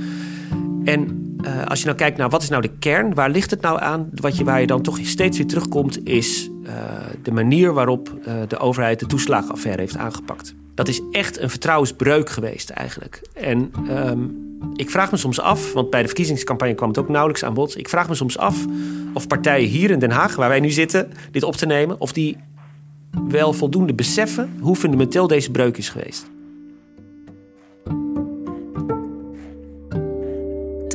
En 0.84 1.21
uh, 1.44 1.64
als 1.66 1.78
je 1.78 1.84
nou 1.84 1.96
kijkt 1.96 2.18
naar 2.18 2.28
wat 2.28 2.42
is 2.42 2.48
nou 2.48 2.62
de 2.62 2.78
kern, 2.78 3.14
waar 3.14 3.30
ligt 3.30 3.50
het 3.50 3.60
nou 3.60 3.80
aan? 3.80 4.10
Wat 4.14 4.36
je, 4.36 4.44
waar 4.44 4.60
je 4.60 4.66
dan 4.66 4.82
toch 4.82 4.98
steeds 5.02 5.38
weer 5.38 5.46
terugkomt, 5.46 6.06
is 6.06 6.50
uh, 6.64 6.72
de 7.22 7.32
manier 7.32 7.72
waarop 7.72 8.14
de 8.48 8.58
overheid 8.58 9.00
de 9.00 9.06
toeslagenaffaire 9.06 9.80
heeft 9.80 9.96
aangepakt. 9.96 10.54
Dat 10.74 10.88
is 10.88 11.00
echt 11.10 11.40
een 11.40 11.50
vertrouwensbreuk 11.50 12.30
geweest 12.30 12.70
eigenlijk. 12.70 13.22
En 13.34 13.72
um, 13.90 14.50
ik 14.74 14.90
vraag 14.90 15.10
me 15.10 15.16
soms 15.16 15.40
af, 15.40 15.72
want 15.72 15.90
bij 15.90 16.00
de 16.00 16.06
verkiezingscampagne 16.06 16.74
kwam 16.74 16.88
het 16.88 16.98
ook 16.98 17.08
nauwelijks 17.08 17.44
aan 17.44 17.54
bod. 17.54 17.78
Ik 17.78 17.88
vraag 17.88 18.08
me 18.08 18.14
soms 18.14 18.38
af 18.38 18.64
of 19.14 19.26
partijen 19.26 19.68
hier 19.68 19.90
in 19.90 19.98
Den 19.98 20.10
Haag, 20.10 20.36
waar 20.36 20.48
wij 20.48 20.60
nu 20.60 20.70
zitten, 20.70 21.12
dit 21.30 21.42
op 21.42 21.56
te 21.56 21.66
nemen, 21.66 22.00
of 22.00 22.12
die 22.12 22.36
wel 23.28 23.52
voldoende 23.52 23.94
beseffen 23.94 24.56
hoe 24.60 24.76
fundamenteel 24.76 25.26
deze 25.26 25.50
breuk 25.50 25.76
is 25.76 25.88
geweest. 25.88 26.31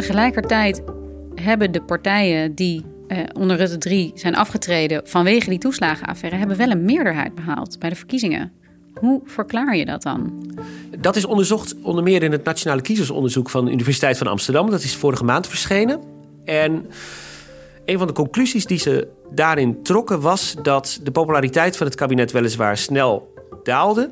Tegelijkertijd 0.08 0.82
hebben 1.36 1.72
de 1.72 1.82
partijen 1.82 2.56
die 2.56 2.86
eh, 3.08 3.18
onder 3.34 3.58
Rutte 3.58 3.78
3 3.78 4.12
zijn 4.16 4.36
afgetreden 4.36 5.02
vanwege 5.04 5.50
die 5.50 5.60
toeslagenaffaire, 5.60 6.38
hebben 6.38 6.58
wel 6.58 6.70
een 6.70 6.86
meerderheid 6.86 7.36
behaald 7.36 7.80
bij 7.80 7.90
de 7.90 7.96
verkiezingen. 7.96 8.52
Hoe 8.94 9.22
verklaar 9.26 9.76
je 9.76 9.86
dat 9.86 10.02
dan? 10.02 10.52
Dat 11.00 11.16
is 11.16 11.26
onderzocht 11.26 11.76
onder 11.82 12.04
meer 12.04 12.24
in 12.24 12.32
het 12.32 12.44
Nationale 12.44 12.82
Kiezersonderzoek 12.82 13.50
van 13.50 13.66
de 13.66 13.72
Universiteit 13.72 14.18
van 14.18 14.28
Amsterdam. 14.28 14.70
Dat 14.70 14.84
is 14.84 14.96
vorige 14.96 15.24
maand 15.24 15.48
verschenen. 15.48 16.02
En 16.46 16.86
een 17.86 17.98
van 17.98 18.08
de 18.08 18.14
conclusies 18.14 18.66
die 18.66 18.80
ze 18.80 19.08
daarin 19.32 19.84
trokken 19.84 20.22
was 20.22 20.56
dat 20.62 21.00
de 21.04 21.12
populariteit 21.12 21.78
van 21.78 21.88
het 21.88 21.96
kabinet 21.96 22.32
weliswaar 22.32 22.78
snel 22.78 23.34
daalde. 23.64 24.12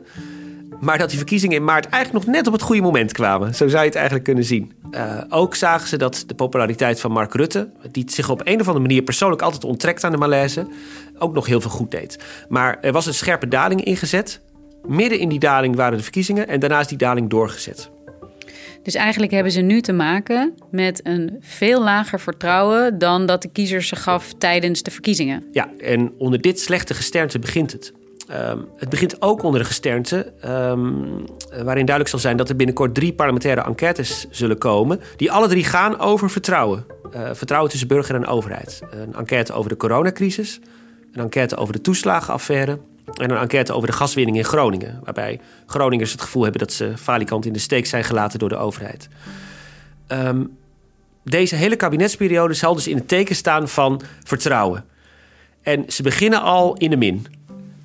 Maar 0.81 0.97
dat 0.97 1.09
die 1.09 1.17
verkiezingen 1.17 1.57
in 1.57 1.63
maart 1.63 1.89
eigenlijk 1.89 2.25
nog 2.25 2.35
net 2.35 2.47
op 2.47 2.53
het 2.53 2.61
goede 2.61 2.81
moment 2.81 3.11
kwamen. 3.11 3.55
Zo 3.55 3.67
zou 3.67 3.81
je 3.81 3.87
het 3.87 3.95
eigenlijk 3.95 4.25
kunnen 4.25 4.43
zien. 4.43 4.73
Uh, 4.91 5.21
ook 5.29 5.55
zagen 5.55 5.87
ze 5.87 5.97
dat 5.97 6.23
de 6.27 6.35
populariteit 6.35 6.99
van 6.99 7.11
Mark 7.11 7.33
Rutte, 7.33 7.69
die 7.91 8.03
zich 8.07 8.29
op 8.29 8.41
een 8.43 8.59
of 8.59 8.67
andere 8.67 8.79
manier 8.79 9.01
persoonlijk 9.01 9.41
altijd 9.41 9.63
onttrekt 9.63 10.03
aan 10.03 10.11
de 10.11 10.17
malaise, 10.17 10.67
ook 11.17 11.33
nog 11.33 11.45
heel 11.45 11.61
veel 11.61 11.71
goed 11.71 11.91
deed. 11.91 12.19
Maar 12.49 12.77
er 12.81 12.91
was 12.91 13.05
een 13.05 13.13
scherpe 13.13 13.47
daling 13.47 13.83
ingezet. 13.83 14.41
Midden 14.87 15.19
in 15.19 15.29
die 15.29 15.39
daling 15.39 15.75
waren 15.75 15.97
de 15.97 16.03
verkiezingen 16.03 16.47
en 16.47 16.59
daarna 16.59 16.79
is 16.79 16.87
die 16.87 16.97
daling 16.97 17.29
doorgezet. 17.29 17.89
Dus 18.83 18.95
eigenlijk 18.95 19.31
hebben 19.31 19.51
ze 19.51 19.61
nu 19.61 19.81
te 19.81 19.93
maken 19.93 20.53
met 20.71 20.99
een 21.03 21.37
veel 21.39 21.83
lager 21.83 22.19
vertrouwen 22.19 22.97
dan 22.97 23.25
dat 23.25 23.41
de 23.41 23.49
kiezer 23.51 23.83
ze 23.83 23.95
gaf 23.95 24.33
tijdens 24.37 24.83
de 24.83 24.91
verkiezingen. 24.91 25.43
Ja, 25.51 25.69
en 25.79 26.13
onder 26.17 26.41
dit 26.41 26.59
slechte 26.59 26.93
gesternte 26.93 27.39
begint 27.39 27.71
het. 27.71 27.93
Um, 28.31 28.67
het 28.77 28.89
begint 28.89 29.21
ook 29.21 29.43
onder 29.43 29.59
de 29.59 29.65
gesternte, 29.65 30.33
um, 30.45 31.25
waarin 31.49 31.85
duidelijk 31.85 32.07
zal 32.07 32.19
zijn 32.19 32.37
dat 32.37 32.49
er 32.49 32.55
binnenkort 32.55 32.95
drie 32.95 33.13
parlementaire 33.13 33.61
enquêtes 33.61 34.25
zullen 34.29 34.57
komen, 34.57 34.99
die 35.15 35.31
alle 35.31 35.47
drie 35.47 35.63
gaan 35.63 35.99
over 35.99 36.29
vertrouwen. 36.29 36.85
Uh, 37.15 37.29
vertrouwen 37.33 37.71
tussen 37.71 37.87
burger 37.87 38.15
en 38.15 38.25
overheid. 38.25 38.81
Een 38.89 39.13
enquête 39.15 39.53
over 39.53 39.69
de 39.69 39.77
coronacrisis, 39.77 40.59
een 41.11 41.21
enquête 41.21 41.57
over 41.57 41.73
de 41.73 41.81
toeslagenaffaire 41.81 42.79
en 43.13 43.31
een 43.31 43.37
enquête 43.37 43.73
over 43.73 43.87
de 43.87 43.95
gaswinning 43.95 44.37
in 44.37 44.43
Groningen. 44.43 44.99
Waarbij 45.03 45.39
Groningers 45.65 46.11
het 46.11 46.21
gevoel 46.21 46.43
hebben 46.43 46.61
dat 46.61 46.73
ze 46.73 46.93
falikant 46.97 47.45
in 47.45 47.53
de 47.53 47.59
steek 47.59 47.85
zijn 47.85 48.03
gelaten 48.03 48.39
door 48.39 48.49
de 48.49 48.57
overheid. 48.57 49.09
Um, 50.07 50.57
deze 51.23 51.55
hele 51.55 51.75
kabinetsperiode 51.75 52.53
zal 52.53 52.73
dus 52.75 52.87
in 52.87 52.95
het 52.95 53.07
teken 53.07 53.35
staan 53.35 53.69
van 53.69 54.01
vertrouwen. 54.23 54.85
En 55.61 55.85
ze 55.87 56.03
beginnen 56.03 56.41
al 56.41 56.75
in 56.75 56.89
de 56.89 56.97
min. 56.97 57.25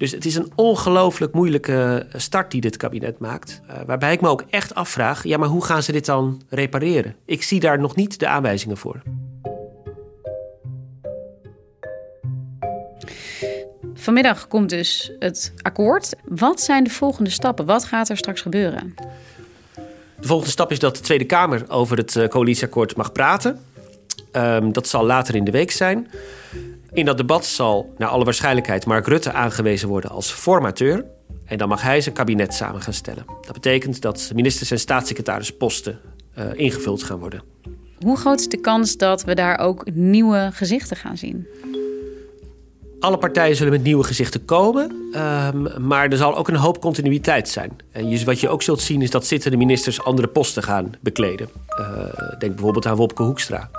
Dus 0.01 0.11
het 0.11 0.25
is 0.25 0.35
een 0.35 0.53
ongelooflijk 0.55 1.33
moeilijke 1.33 2.07
start 2.13 2.51
die 2.51 2.61
dit 2.61 2.77
kabinet 2.77 3.19
maakt. 3.19 3.61
Uh, 3.71 3.77
waarbij 3.87 4.13
ik 4.13 4.21
me 4.21 4.29
ook 4.29 4.45
echt 4.51 4.75
afvraag: 4.75 5.25
ja, 5.25 5.39
maar 5.39 5.49
hoe 5.49 5.65
gaan 5.65 5.83
ze 5.83 5.93
dit 5.93 6.07
dan 6.07 6.43
repareren? 6.49 7.15
Ik 7.25 7.43
zie 7.43 7.61
daar 7.61 7.81
nog 7.81 7.97
niet 7.97 8.19
de 8.19 8.27
aanwijzingen 8.27 8.77
voor. 8.77 9.03
Vanmiddag 13.95 14.49
komt 14.49 14.71
dus 14.71 15.13
het 15.19 15.53
akkoord. 15.63 16.15
Wat 16.25 16.61
zijn 16.61 16.85
de 16.85 16.91
volgende 16.91 17.31
stappen? 17.31 17.67
Wat 17.67 17.85
gaat 17.85 18.09
er 18.09 18.17
straks 18.17 18.41
gebeuren? 18.41 18.95
De 20.21 20.27
volgende 20.27 20.53
stap 20.53 20.71
is 20.71 20.79
dat 20.79 20.97
de 20.97 21.03
Tweede 21.03 21.25
Kamer 21.25 21.65
over 21.69 21.97
het 21.97 22.17
eh, 22.17 22.29
coalitieakkoord 22.29 22.97
mag 22.97 23.13
praten. 23.13 23.61
Um, 24.33 24.73
dat 24.73 24.89
zal 24.89 25.05
later 25.05 25.35
in 25.35 25.45
de 25.45 25.51
week 25.51 25.71
zijn. 25.71 26.09
In 26.93 27.05
dat 27.05 27.17
debat 27.17 27.47
zal 27.47 27.95
naar 27.99 28.09
alle 28.09 28.25
waarschijnlijkheid 28.25 28.87
Mark 28.87 29.07
Rutte 29.07 29.33
aangewezen 29.33 29.89
worden 29.89 30.11
als 30.11 30.33
formateur. 30.33 31.05
En 31.45 31.59
dan 31.59 31.69
mag 31.69 31.83
hij 31.83 32.01
zijn 32.01 32.15
kabinet 32.15 32.55
samen 32.55 32.83
gaan 32.83 32.93
stellen. 32.93 33.25
Dat 33.43 33.53
betekent 33.53 34.01
dat 34.01 34.31
ministers 34.35 34.71
en 34.71 34.79
staatssecretarisposten 34.79 35.99
uh, 36.39 36.45
ingevuld 36.55 37.03
gaan 37.03 37.19
worden. 37.19 37.43
Hoe 37.99 38.17
groot 38.17 38.41
is 38.41 38.49
de 38.49 38.61
kans 38.61 38.97
dat 38.97 39.25
we 39.25 39.35
daar 39.35 39.59
ook 39.59 39.91
nieuwe 39.93 40.51
gezichten 40.53 40.97
gaan 40.97 41.17
zien? 41.17 41.47
Alle 43.01 43.19
partijen 43.19 43.57
zullen 43.57 43.73
met 43.73 43.83
nieuwe 43.83 44.05
gezichten 44.05 44.45
komen, 44.45 44.91
um, 45.15 45.87
maar 45.87 46.09
er 46.09 46.17
zal 46.17 46.37
ook 46.37 46.49
een 46.49 46.57
hoop 46.57 46.81
continuïteit 46.81 47.49
zijn. 47.49 47.71
En 47.93 48.09
je, 48.09 48.25
wat 48.25 48.41
je 48.41 48.49
ook 48.49 48.63
zult 48.63 48.81
zien 48.81 49.03
is 49.03 49.11
dat 49.11 49.27
zittende 49.27 49.57
ministers 49.57 50.03
andere 50.03 50.29
posten 50.29 50.63
gaan 50.63 50.93
bekleden. 51.01 51.49
Uh, 51.81 51.87
denk 52.39 52.55
bijvoorbeeld 52.55 52.87
aan 52.87 52.97
Wopke 52.97 53.23
Hoekstra, 53.23 53.71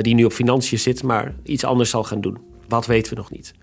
die 0.00 0.14
nu 0.14 0.24
op 0.24 0.32
financiën 0.32 0.78
zit, 0.78 1.02
maar 1.02 1.34
iets 1.42 1.64
anders 1.64 1.90
zal 1.90 2.04
gaan 2.04 2.20
doen. 2.20 2.38
Wat 2.68 2.86
weten 2.86 3.12
we 3.12 3.18
nog 3.18 3.30
niet. 3.30 3.54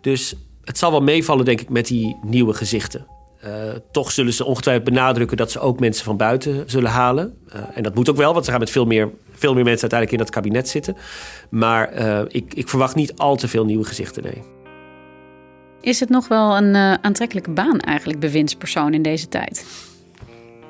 Dus 0.00 0.34
het 0.64 0.78
zal 0.78 0.90
wel 0.90 1.02
meevallen, 1.02 1.44
denk 1.44 1.60
ik, 1.60 1.68
met 1.68 1.86
die 1.86 2.16
nieuwe 2.22 2.54
gezichten. 2.54 3.06
Uh, 3.44 3.50
toch 3.90 4.10
zullen 4.10 4.32
ze 4.32 4.44
ongetwijfeld 4.44 4.84
benadrukken 4.84 5.36
dat 5.36 5.50
ze 5.50 5.60
ook 5.60 5.80
mensen 5.80 6.04
van 6.04 6.16
buiten 6.16 6.70
zullen 6.70 6.90
halen. 6.90 7.38
Uh, 7.54 7.60
en 7.74 7.82
dat 7.82 7.94
moet 7.94 8.10
ook 8.10 8.16
wel, 8.16 8.32
want 8.32 8.44
ze 8.44 8.50
gaan 8.50 8.60
met 8.60 8.70
veel 8.70 8.84
meer, 8.84 9.10
veel 9.32 9.54
meer 9.54 9.64
mensen 9.64 9.90
uiteindelijk 9.90 10.12
in 10.12 10.18
dat 10.18 10.30
kabinet 10.30 10.68
zitten. 10.68 10.96
Maar 11.50 12.00
uh, 12.00 12.20
ik, 12.28 12.54
ik, 12.54 12.68
verwacht 12.68 12.94
niet 12.94 13.16
al 13.16 13.36
te 13.36 13.48
veel 13.48 13.64
nieuwe 13.64 13.84
gezichten, 13.84 14.22
nee. 14.22 14.42
Is 15.80 16.00
het 16.00 16.08
nog 16.08 16.28
wel 16.28 16.56
een 16.56 16.76
aantrekkelijke 17.02 17.50
baan 17.50 17.78
eigenlijk, 17.80 18.20
bewindspersoon 18.20 18.94
in 18.94 19.02
deze 19.02 19.28
tijd? 19.28 19.66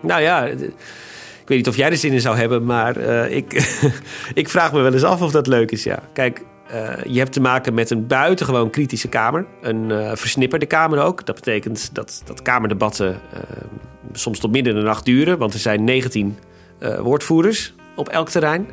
Nou 0.02 0.22
ja, 0.22 0.48
Ik 1.42 1.48
weet 1.48 1.58
niet 1.58 1.68
of 1.68 1.76
jij 1.76 1.90
er 1.90 1.96
zin 1.96 2.12
in 2.12 2.20
zou 2.20 2.36
hebben, 2.36 2.64
maar 2.64 2.96
uh, 2.96 3.36
ik, 3.36 3.52
ik 4.34 4.48
vraag 4.48 4.72
me 4.72 4.80
wel 4.80 4.92
eens 4.92 5.02
af 5.02 5.22
of 5.22 5.30
dat 5.30 5.46
leuk 5.46 5.70
is. 5.70 5.82
Ja. 5.82 6.02
Kijk, 6.12 6.44
uh, 6.74 6.92
je 7.06 7.18
hebt 7.18 7.32
te 7.32 7.40
maken 7.40 7.74
met 7.74 7.90
een 7.90 8.06
buitengewoon 8.06 8.70
kritische 8.70 9.08
kamer. 9.08 9.46
Een 9.62 9.90
uh, 9.90 10.10
versnipperde 10.14 10.66
kamer 10.66 11.02
ook. 11.02 11.26
Dat 11.26 11.34
betekent 11.34 11.94
dat, 11.94 12.22
dat 12.24 12.42
kamerdebatten 12.42 13.20
soms 14.12 14.38
tot 14.38 14.52
midden 14.52 14.72
in 14.72 14.78
de 14.78 14.86
nacht 14.86 15.04
duren. 15.04 15.38
Want 15.38 15.54
er 15.54 15.60
zijn 15.60 15.84
19 15.84 16.38
woordvoerders 16.98 17.74
op 17.96 18.08
elk 18.08 18.28
terrein. 18.28 18.66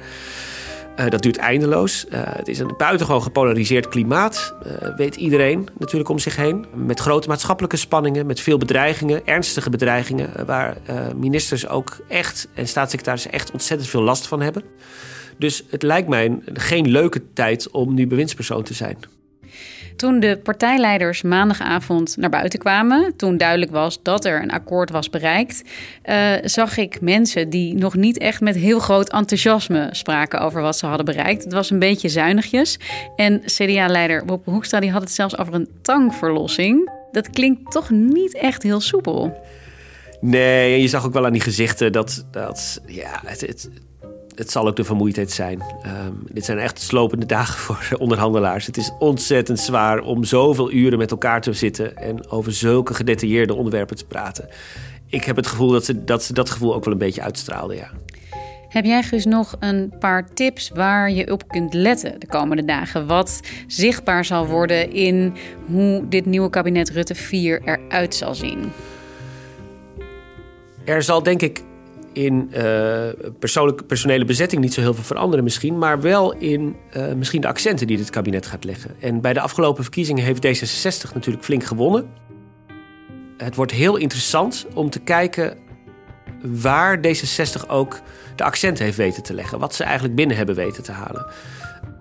Uh, 1.00 1.10
dat 1.10 1.22
duurt 1.22 1.38
eindeloos. 1.38 2.06
Uh, 2.06 2.22
het 2.24 2.48
is 2.48 2.60
een 2.60 2.74
buitengewoon 2.77 3.24
gepolariseerd 3.24 3.88
klimaat, 3.88 4.56
uh, 4.65 4.96
weet 4.96 5.15
iedereen 5.15 5.70
natuurlijk 5.77 6.10
om 6.10 6.20
zich 6.20 6.36
heen. 6.36 6.65
Met 6.75 7.00
grote 7.00 7.27
maatschappelijke 7.27 7.77
spanningen, 7.77 8.25
met 8.25 8.39
veel 8.39 8.58
bedreigingen, 8.58 9.27
ernstige 9.27 9.70
bedreigingen, 9.70 10.46
waar 10.46 10.77
ministers 11.15 11.68
ook 11.68 11.98
echt 12.08 12.48
en 12.53 12.68
staatssecretarissen 12.68 13.32
echt 13.32 13.51
ontzettend 13.51 13.89
veel 13.89 14.01
last 14.01 14.27
van 14.27 14.41
hebben. 14.41 14.63
Dus 15.38 15.63
het 15.70 15.84
lijkt 15.84 16.08
mij 16.08 16.39
geen 16.53 16.88
leuke 16.88 17.34
tijd 17.34 17.70
om 17.72 17.94
nu 17.94 18.08
bewindspersoon 18.08 18.63
te 18.63 18.74
zijn. 18.74 18.98
Toen 20.00 20.20
de 20.20 20.39
partijleiders 20.44 21.22
maandagavond 21.22 22.18
naar 22.18 22.29
buiten 22.29 22.60
kwamen, 22.60 23.15
toen 23.15 23.38
duidelijk 23.38 23.72
was 23.72 24.00
dat 24.03 24.25
er 24.25 24.41
een 24.41 24.51
akkoord 24.51 24.89
was 24.89 25.10
bereikt, 25.10 25.63
uh, 26.06 26.34
zag 26.44 26.77
ik 26.77 27.01
mensen 27.01 27.50
die 27.50 27.75
nog 27.75 27.96
niet 27.96 28.18
echt 28.18 28.41
met 28.41 28.56
heel 28.56 28.79
groot 28.79 29.12
enthousiasme 29.12 29.88
spraken 29.91 30.39
over 30.39 30.62
wat 30.62 30.77
ze 30.77 30.86
hadden 30.86 31.06
bereikt. 31.06 31.44
Het 31.44 31.53
was 31.53 31.70
een 31.70 31.79
beetje 31.79 32.10
zuinigjes. 32.10 32.79
En 33.15 33.41
CDA-leider 33.46 34.25
Bob 34.25 34.46
Hoekstra 34.46 34.79
die 34.79 34.91
had 34.91 35.01
het 35.01 35.12
zelfs 35.12 35.38
over 35.38 35.53
een 35.53 35.70
tankverlossing. 35.82 36.91
Dat 37.12 37.29
klinkt 37.29 37.72
toch 37.72 37.89
niet 37.89 38.36
echt 38.36 38.63
heel 38.63 38.82
soepel. 38.82 39.38
Nee, 40.22 40.82
je 40.82 40.88
zag 40.88 41.06
ook 41.06 41.13
wel 41.13 41.25
aan 41.25 41.34
die 41.34 41.41
gezichten 41.41 41.91
dat, 41.91 42.25
dat 42.32 42.82
ja, 42.86 43.22
het, 43.25 43.41
het, 43.41 43.70
het 44.39 44.51
zal 44.51 44.67
ook 44.67 44.75
de 44.75 44.84
vermoeidheid 44.84 45.31
zijn. 45.31 45.62
Um, 45.86 46.24
dit 46.31 46.46
zijn 46.46 46.58
echt 46.58 46.81
slopende 46.81 47.25
dagen 47.25 47.60
voor 47.63 47.98
onderhandelaars. 47.98 48.65
Het 48.65 48.77
is 48.77 48.91
ontzettend 49.00 49.60
zwaar 49.60 50.00
om 50.00 50.24
zoveel 50.24 50.72
uren 50.72 50.98
met 50.98 51.12
elkaar 51.12 51.41
te 51.41 51.53
zitten 51.53 51.98
en 51.98 52.29
over 52.29 52.53
zulke 52.53 52.93
gedetailleerde 52.93 53.53
onderwerpen 53.53 53.96
te 53.96 54.05
praten. 54.05 54.50
Ik 55.08 55.24
heb 55.24 55.36
het 55.36 55.48
gevoel 55.48 55.72
dat 55.72 55.86
ze 55.86 56.03
dat, 56.03 56.24
ze 56.24 56.34
dat 56.34 56.50
gevoel 56.50 56.74
ook 56.74 56.84
wel 56.84 56.93
een 56.93 57.00
beetje 57.00 57.22
uitstraalden, 57.22 57.75
ja. 57.75 57.89
Heb 58.69 58.86
jij 58.86 59.03
dus 59.10 59.25
nog 59.25 59.55
een 59.60 59.93
paar 60.00 60.34
tips 60.34 60.69
waar 60.69 61.12
je 61.12 61.31
op 61.31 61.48
kunt 61.48 61.74
letten 61.74 62.19
de 62.19 62.27
komende 62.27 62.65
dagen? 62.65 63.08
Wat 63.08 63.39
zichtbaar 63.67 64.25
zal 64.25 64.48
worden 64.48 64.91
in 64.91 65.34
hoe 65.65 66.08
dit 66.08 66.25
nieuwe 66.25 66.50
kabinet 66.50 66.89
Rutte 66.89 67.15
4 67.15 67.62
eruit 67.63 68.15
zal 68.15 68.36
zien? 68.36 68.72
Er 70.86 71.03
zal 71.03 71.24
denk 71.24 71.41
ik 71.41 71.62
in 72.13 72.51
uh, 72.54 73.08
persoonlijke, 73.39 73.84
personele 73.84 74.25
bezetting 74.25 74.62
niet 74.62 74.74
zo 74.74 74.82
heel 74.82 74.94
veel 74.94 75.04
veranderen 75.04 75.44
misschien, 75.44 75.78
maar 75.78 76.01
wel 76.01 76.34
in 76.34 76.75
uh, 76.98 77.13
misschien 77.13 77.42
de 77.42 77.48
accenten 77.48 77.88
die 77.88 77.98
dit 77.98 78.10
kabinet 78.10 78.46
gaat 78.46 78.63
leggen. 78.63 78.96
En 79.00 79.22
bij 79.22 79.34
de 79.34 79.42
afgelopen 79.42 79.84
verkiezingen 79.84 80.24
heeft 80.24 80.46
D66 80.46 81.13
natuurlijk 81.13 81.46
flink 81.46 81.63
gewonnen. 81.63 82.08
Het 83.38 83.56
wordt 83.56 83.72
heel 83.72 83.96
interessant 83.96 84.66
om 84.74 84.89
te 84.89 85.00
kijken 85.00 85.58
waar 86.42 86.98
D66 86.98 87.68
ook 87.68 88.00
de 88.36 88.44
accenten 88.44 88.86
heeft 88.86 88.98
weten 88.98 89.24
te 89.24 89.34
leggen, 89.34 89.60
wat 89.60 89.75
ze 89.75 89.84
eigenlijk 89.84 90.16
binnen 90.16 90.38
hebben 90.38 90.56
weten 90.56 90.84
te 90.84 90.92
halen. 90.92 91.25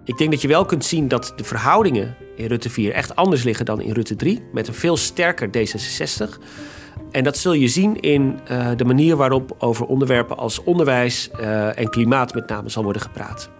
Ik 0.04 0.18
denk 0.18 0.30
dat 0.30 0.42
je 0.42 0.48
wel 0.48 0.64
kunt 0.64 0.84
zien 0.84 1.08
dat 1.08 1.32
de 1.36 1.44
verhoudingen 1.44 2.16
in 2.36 2.46
Rutte 2.46 2.70
4 2.70 2.92
echt 2.92 3.16
anders 3.16 3.42
liggen 3.42 3.64
dan 3.64 3.80
in 3.80 3.92
Rutte 3.92 4.16
3, 4.16 4.42
met 4.52 4.68
een 4.68 4.74
veel 4.74 4.96
sterker 4.96 5.48
D66. 5.48 6.38
En 7.10 7.24
dat 7.24 7.36
zul 7.36 7.52
je 7.52 7.68
zien 7.68 8.00
in 8.00 8.38
uh, 8.50 8.70
de 8.76 8.84
manier 8.84 9.16
waarop 9.16 9.56
over 9.58 9.86
onderwerpen 9.86 10.36
als 10.36 10.62
onderwijs 10.62 11.30
uh, 11.40 11.78
en 11.78 11.90
klimaat 11.90 12.34
met 12.34 12.48
name 12.48 12.68
zal 12.68 12.82
worden 12.82 13.02
gepraat. 13.02 13.50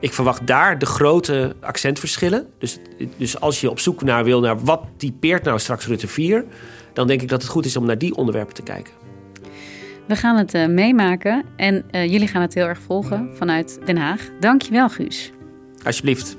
Ik 0.00 0.12
verwacht 0.12 0.46
daar 0.46 0.78
de 0.78 0.86
grote 0.86 1.56
accentverschillen. 1.60 2.46
Dus, 2.58 2.78
dus 3.16 3.40
als 3.40 3.60
je 3.60 3.70
op 3.70 3.78
zoek 3.78 4.02
naar 4.02 4.24
wil 4.24 4.40
naar 4.40 4.64
wat 4.64 4.84
typeert 4.96 5.44
nou 5.44 5.58
straks 5.58 5.86
Rutte 5.86 6.08
4, 6.08 6.44
dan 6.92 7.06
denk 7.06 7.22
ik 7.22 7.28
dat 7.28 7.42
het 7.42 7.50
goed 7.50 7.64
is 7.64 7.76
om 7.76 7.86
naar 7.86 7.98
die 7.98 8.14
onderwerpen 8.14 8.54
te 8.54 8.62
kijken. 8.62 8.92
We 10.06 10.16
gaan 10.16 10.36
het 10.36 10.54
uh, 10.54 10.66
meemaken 10.66 11.44
en 11.56 11.84
jullie 11.90 12.28
gaan 12.28 12.42
het 12.42 12.54
heel 12.54 12.66
erg 12.66 12.80
volgen 12.80 13.30
vanuit 13.34 13.78
Den 13.84 13.96
Haag. 13.96 14.28
Dankjewel, 14.40 14.88
Guus. 14.88 15.32
Alsjeblieft. 15.84 16.36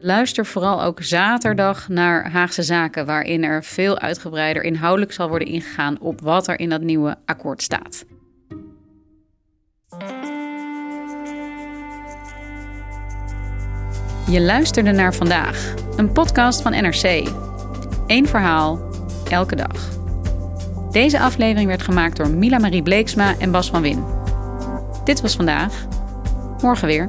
Luister 0.00 0.46
vooral 0.46 0.82
ook 0.82 1.02
zaterdag 1.02 1.88
naar 1.88 2.30
Haagse 2.30 2.62
Zaken, 2.62 3.06
waarin 3.06 3.44
er 3.44 3.64
veel 3.64 3.98
uitgebreider 3.98 4.62
inhoudelijk 4.62 5.12
zal 5.12 5.28
worden 5.28 5.48
ingegaan 5.48 6.00
op 6.00 6.20
wat 6.20 6.48
er 6.48 6.60
in 6.60 6.68
dat 6.68 6.80
nieuwe 6.80 7.16
akkoord 7.24 7.62
staat. 7.62 8.04
Je 14.30 14.40
luisterde 14.40 14.90
naar 14.90 15.14
vandaag, 15.14 15.74
een 15.96 16.12
podcast 16.12 16.62
van 16.62 16.72
NRC. 16.72 17.28
Eén 18.06 18.26
verhaal, 18.26 18.88
elke 19.30 19.56
dag. 19.56 19.88
Deze 20.90 21.20
aflevering 21.20 21.68
werd 21.68 21.82
gemaakt 21.82 22.16
door 22.16 22.30
Mila 22.30 22.58
Marie 22.58 22.82
Bleeksma 22.82 23.38
en 23.38 23.50
Bas 23.50 23.70
van 23.70 23.82
Win. 23.82 24.04
Dit 25.04 25.20
was 25.20 25.36
vandaag. 25.36 25.86
Morgen 26.60 26.86
weer. 26.86 27.08